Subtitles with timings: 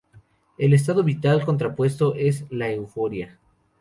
[0.57, 3.37] El estado vital contrapuesto es la euforia.